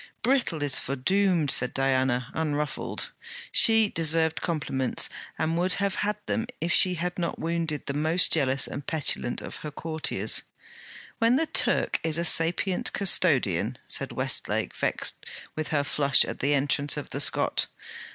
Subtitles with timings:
[0.23, 3.11] 'Brittle is foredoomed,' said Diana, unruffled.
[3.51, 8.33] She deserved compliments, and would have had them if she had not wounded the most
[8.33, 10.41] jealous and petulant of her courtiers.
[11.19, 15.23] 'Then the Turk is a sapient custodian!' said Westlake, vexed
[15.55, 17.67] with her flush at the entrance of the Scot.